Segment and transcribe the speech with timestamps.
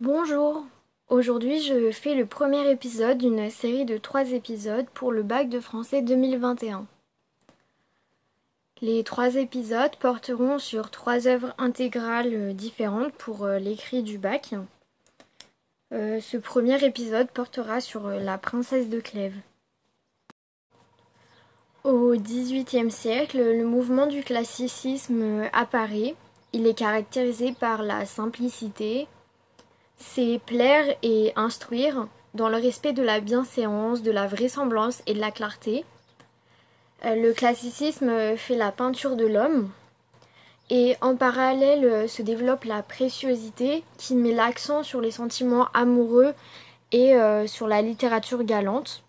[0.00, 0.64] Bonjour,
[1.10, 5.60] aujourd'hui je fais le premier épisode d'une série de trois épisodes pour le bac de
[5.60, 6.86] français 2021.
[8.80, 14.54] Les trois épisodes porteront sur trois œuvres intégrales différentes pour euh, l'écrit du bac.
[15.92, 19.36] Euh, ce premier épisode portera sur euh, la princesse de Clèves.
[21.84, 26.14] Au XVIIIe siècle, le mouvement du classicisme apparaît.
[26.54, 29.06] Il est caractérisé par la simplicité,
[30.00, 35.20] c'est plaire et instruire dans le respect de la bienséance, de la vraisemblance et de
[35.20, 35.84] la clarté.
[37.04, 39.70] Euh, le classicisme fait la peinture de l'homme
[40.70, 46.34] et en parallèle euh, se développe la préciosité qui met l'accent sur les sentiments amoureux
[46.92, 49.02] et euh, sur la littérature galante.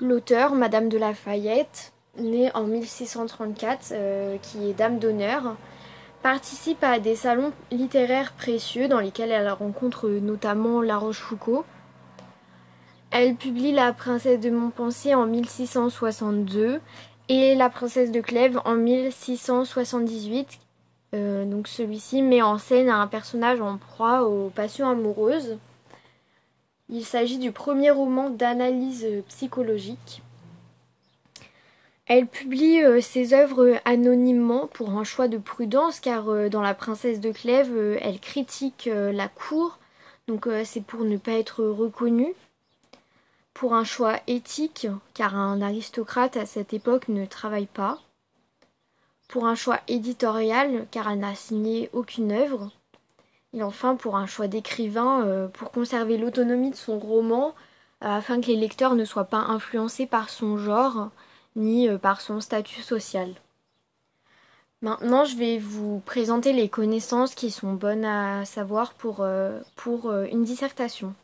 [0.00, 3.94] L'auteur, Madame de Lafayette, née en 1634,
[4.42, 5.54] qui est dame d'honneur,
[6.22, 11.64] participe à des salons littéraires précieux dans lesquels elle rencontre notamment La Rochefoucauld.
[13.10, 16.80] Elle publie La princesse de Montpensier en 1662
[17.28, 20.60] et La princesse de Clèves en 1678.
[21.14, 25.58] Euh, donc celui-ci met en scène un personnage en proie aux passions amoureuses.
[26.88, 30.22] Il s'agit du premier roman d'analyse psychologique.
[32.14, 36.74] Elle publie euh, ses œuvres anonymement pour un choix de prudence car euh, dans La
[36.74, 39.78] princesse de Clèves, euh, elle critique la cour,
[40.28, 42.34] donc c'est pour ne pas être reconnue.
[43.54, 47.98] Pour un choix éthique car un aristocrate à cette époque ne travaille pas.
[49.26, 52.70] Pour un choix éditorial car elle n'a signé aucune œuvre.
[53.54, 57.54] Et enfin pour un choix d'écrivain pour conserver l'autonomie de son roman
[58.02, 61.08] afin que les lecteurs ne soient pas influencés par son genre
[61.56, 63.34] ni euh, par son statut social.
[64.80, 70.10] Maintenant, je vais vous présenter les connaissances qui sont bonnes à savoir pour, euh, pour
[70.10, 71.14] euh, une dissertation.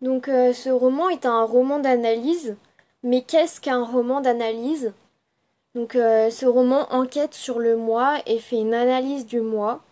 [0.00, 2.56] Donc ce roman est un roman d'analyse,
[3.02, 4.94] mais qu'est-ce qu'un roman d'analyse?
[5.74, 9.82] Donc ce roman enquête sur le moi et fait une analyse du moi.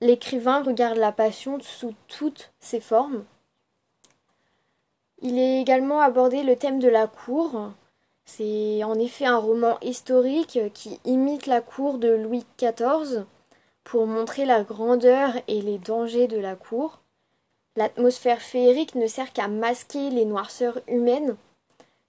[0.00, 3.24] L'écrivain regarde la passion sous toutes ses formes.
[5.24, 7.70] Il est également abordé le thème de la cour.
[8.24, 13.24] C'est en effet un roman historique qui imite la cour de Louis XIV
[13.84, 16.98] pour montrer la grandeur et les dangers de la cour.
[17.76, 21.36] L'atmosphère féerique ne sert qu'à masquer les noirceurs humaines,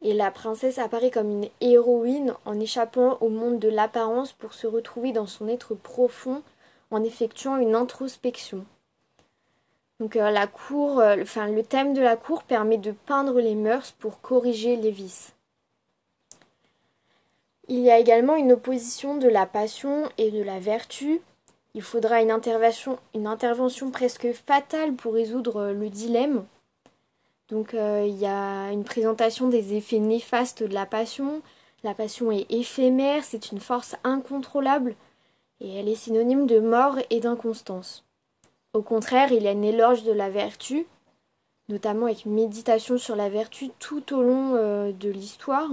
[0.01, 4.67] et la princesse apparaît comme une héroïne en échappant au monde de l'apparence pour se
[4.67, 6.41] retrouver dans son être profond
[6.91, 8.65] en effectuant une introspection.
[10.03, 13.91] Donc euh, la cour, euh, le thème de la cour permet de peindre les mœurs
[13.99, 15.31] pour corriger les vices.
[17.69, 21.21] Il y a également une opposition de la passion et de la vertu.
[21.73, 22.99] Il faudra une intervention,
[23.91, 26.43] presque fatale pour résoudre le dilemme.
[27.47, 31.41] Donc euh, il y a une présentation des effets néfastes de la passion.
[31.81, 34.95] La passion est éphémère, c'est une force incontrôlable
[35.61, 38.03] et elle est synonyme de mort et d'inconstance.
[38.73, 40.87] Au contraire, il y a une éloge de la vertu,
[41.69, 45.69] notamment avec une méditation sur la vertu tout au long euh, de l'histoire.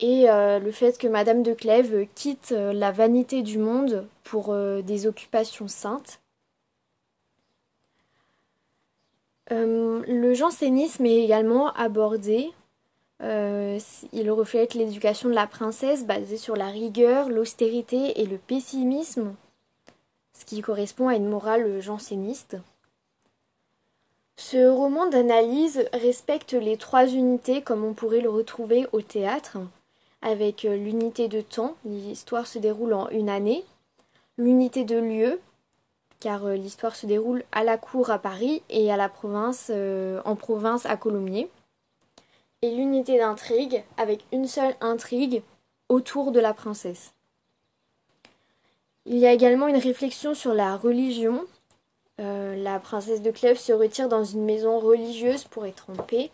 [0.00, 4.54] Et euh, le fait que Madame de Clèves quitte euh, la vanité du monde pour
[4.54, 6.18] des occupations saintes.
[9.50, 12.50] le jansénisme est également abordé.
[13.20, 19.34] il reflète l'éducation de la princesse basée sur la rigueur, l'austérité et le pessimisme
[20.42, 22.56] ce qui correspond à une morale janséniste.
[24.36, 29.58] Ce roman d'analyse respecte les trois unités comme on pourrait le retrouver au théâtre,
[30.20, 33.64] avec l'unité de temps, l'histoire se déroule en une année,
[34.36, 35.38] l'unité de lieu,
[36.18, 39.12] car l'histoire se déroule à la cour à Paris et à la
[39.70, 41.48] euh, en province à Colomiers,
[42.62, 45.44] et l'unité d'intrigue, avec une seule intrigue
[45.88, 47.12] autour de la princesse.
[49.04, 51.44] Il y a également une réflexion sur la religion.
[52.20, 56.30] Euh, la princesse de Clèves se retire dans une maison religieuse pour être en paix.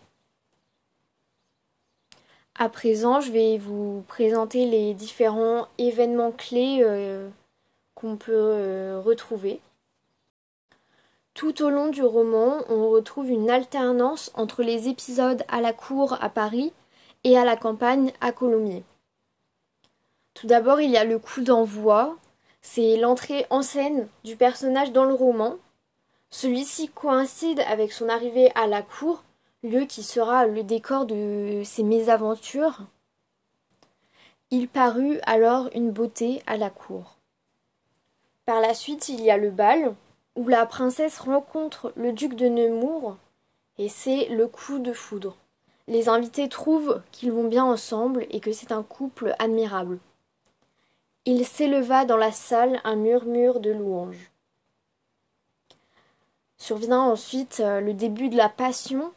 [2.55, 7.29] À présent, je vais vous présenter les différents événements clés euh,
[7.95, 9.61] qu'on peut euh, retrouver.
[11.35, 16.19] Tout au long du roman, on retrouve une alternance entre les épisodes à la cour
[16.21, 16.73] à Paris
[17.23, 18.83] et à la campagne à Colomiers.
[20.35, 22.17] Tout d'abord, il y a le coup d'envoi,
[22.71, 25.57] c'est l'entrée en scène du personnage dans le roman.
[26.29, 29.25] Celui-ci coïncide avec son arrivée à la cour,
[29.63, 32.81] lieu qui sera le décor de ses mésaventures.
[34.51, 37.17] Il parut alors une beauté à la cour.
[38.45, 39.95] Par la suite, il y a le bal,
[40.37, 43.17] où la princesse rencontre le duc de Nemours,
[43.79, 45.39] et c'est le coup de foudre.
[45.87, 49.99] Les invités trouvent qu'ils vont bien ensemble et que c'est un couple admirable.
[51.31, 54.33] Il s'éleva dans la salle un murmure de louanges.
[56.57, 59.13] Survient ensuite euh, le début de la passion.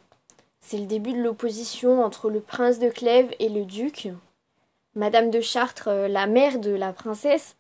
[0.60, 4.10] C'est le début de l'opposition entre le prince de Clèves et le duc.
[4.94, 7.56] Madame de Chartres, euh, la mère de la princesse,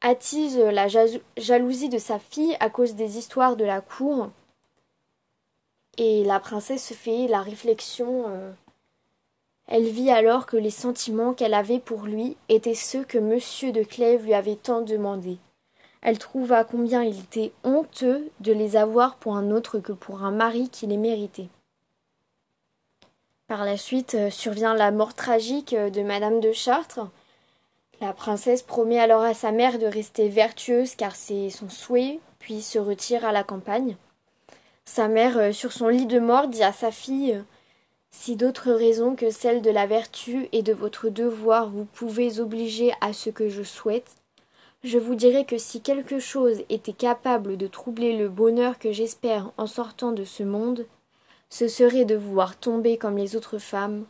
[0.00, 0.86] attise la
[1.36, 4.30] jalousie de sa fille à cause des histoires de la cour.
[5.98, 8.54] Et la princesse se fait la réflexion.
[9.68, 13.82] Elle vit alors que les sentiments qu'elle avait pour lui étaient ceux que monsieur de
[13.82, 15.38] Clèves lui avait tant demandés.
[16.02, 20.30] Elle trouva combien il était honteux de les avoir pour un autre que pour un
[20.30, 21.48] mari qui les méritait.
[23.48, 27.08] Par la suite euh, survient la mort tragique euh, de madame de Chartres.
[28.00, 32.60] La princesse promet alors à sa mère de rester vertueuse car c'est son souhait, puis
[32.60, 33.96] se retire à la campagne.
[34.84, 37.40] Sa mère, euh, sur son lit de mort, dit à sa fille
[38.26, 42.92] Si d'autres raisons que celles de la vertu et de votre devoir vous pouvez obliger
[43.00, 44.16] à ce que je souhaite,
[44.82, 49.52] je vous dirais que si quelque chose était capable de troubler le bonheur que j'espère
[49.58, 50.86] en sortant de ce monde,
[51.50, 54.06] ce serait de vous voir tomber comme les autres femmes.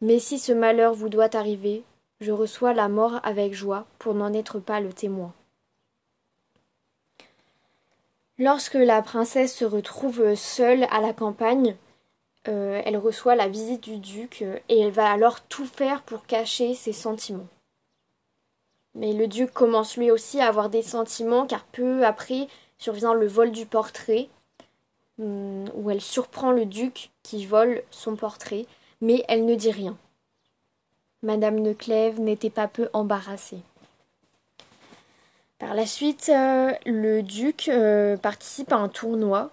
[0.00, 1.82] Mais si ce malheur vous doit arriver,
[2.20, 5.32] je reçois la mort avec joie pour n'en être pas le témoin.
[8.38, 11.74] Lorsque la princesse se retrouve seule à la campagne,
[12.48, 16.74] euh, elle reçoit la visite du duc et elle va alors tout faire pour cacher
[16.74, 17.48] ses sentiments.
[18.94, 22.48] Mais le duc commence lui aussi à avoir des sentiments car peu après
[22.78, 24.28] survient le vol du portrait,
[25.18, 28.66] hum, où elle surprend le duc qui vole son portrait,
[29.00, 29.96] mais elle ne dit rien.
[31.22, 33.60] Madame de Clèves n'était pas peu embarrassée.
[35.58, 39.50] Par la suite, euh, le duc euh, participe à un tournoi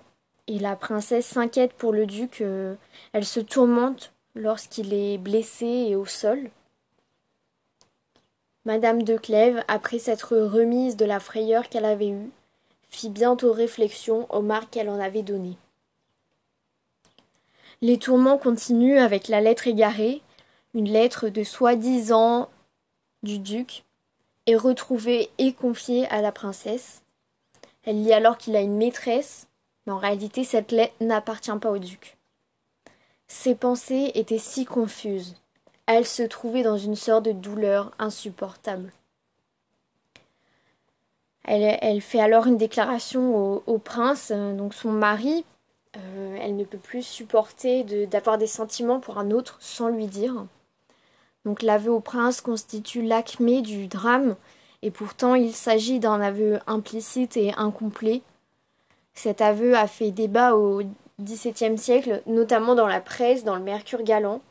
[0.48, 2.42] et la princesse s'inquiète pour le duc.
[2.42, 2.76] Euh,
[3.14, 6.50] elle se tourmente lorsqu'il est blessé et au sol.
[8.66, 12.30] Madame de Clèves, après s'être remise de la frayeur qu'elle avait eue,
[12.90, 15.58] fit bientôt réflexion aux marques qu'elle en avait données.
[17.82, 20.22] Les tourments continuent avec la lettre égarée,
[20.74, 22.50] une lettre de soi-disant
[23.24, 23.84] du duc,
[24.48, 27.02] est retrouvée et confiée à la princesse.
[27.84, 29.48] Elle lit alors qu'il a une maîtresse,
[29.86, 32.18] mais en réalité cette lettre n'appartient pas au duc.
[33.28, 35.36] Ses pensées étaient si confuses.
[35.86, 38.92] Elle se trouvait dans une sorte de douleur insupportable.
[41.46, 45.44] Elle, fait alors une déclaration au, prince, euh, donc son mari.
[45.98, 50.46] Euh, elle ne peut plus supporter d'avoir des sentiments pour un autre sans lui dire.
[51.44, 54.36] Donc l'aveu au prince constitue l'acmé du drame,
[54.82, 58.22] et pourtant il s'agit d'un aveu implicite et incomplet.
[59.14, 60.82] Cet aveu a fait débat au
[61.22, 64.42] XVIIe siècle, notamment dans la presse, dans le Mercure galant.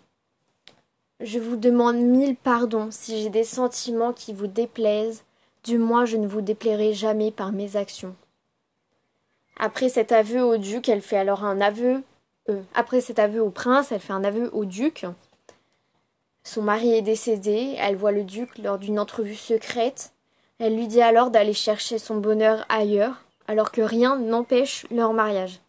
[1.21, 5.25] Je vous demande mille pardons si j'ai des sentiments qui vous déplaisent,
[5.65, 8.17] du moins je ne vous déplairai jamais par mes actions.
[9.59, 12.03] Après cet aveu au duc, elle fait alors un aveu.
[12.49, 15.07] Euh, après cet aveu au prince, elle fait un aveu au duc.
[16.43, 20.13] Son mari est décédé, elle voit le duc lors d'une entrevue secrète.
[20.59, 25.61] Elle lui dit alors d'aller chercher son bonheur ailleurs, alors que rien n'empêche leur mariage.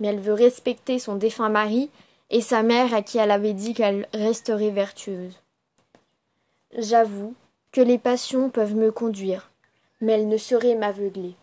[0.00, 1.90] Mais elle veut respecter son défunt mari
[2.30, 5.40] et sa mère à qui elle avait dit qu'elle resterait vertueuse.
[6.76, 7.34] J'avoue
[7.72, 9.50] que les passions peuvent me conduire,
[10.00, 11.34] mais elles ne sauraient m'aveugler.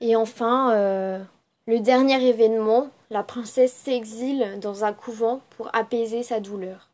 [0.00, 1.22] Et enfin, euh,
[1.66, 6.88] le dernier événement, la princesse s'exile dans un couvent pour apaiser sa douleur.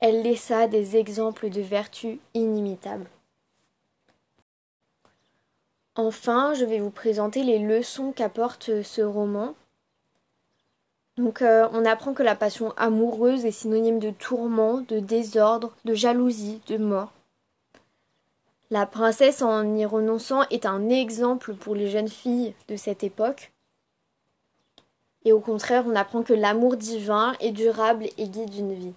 [0.00, 3.08] Elle laissa des exemples de vertus inimitables.
[5.96, 9.54] Enfin, je vais vous présenter les leçons qu'apporte ce roman
[11.16, 15.94] donc euh, on apprend que la passion amoureuse est synonyme de tourment, de désordre, de
[15.94, 17.12] jalousie, de mort.
[18.70, 23.52] La princesse en y renonçant est un exemple pour les jeunes filles de cette époque.
[25.24, 28.94] Et au contraire, on apprend que l'amour divin est durable et guide une vie.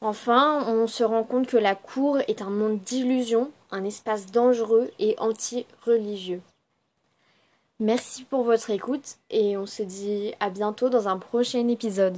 [0.00, 4.90] Enfin, on se rend compte que la cour est un monde d'illusions, un espace dangereux
[4.98, 6.40] et anti-religieux.
[7.80, 12.16] Merci pour votre écoute et on se dit à bientôt dans un prochain épisode.